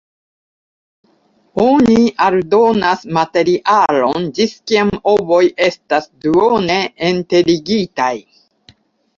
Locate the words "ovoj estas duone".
5.13-6.79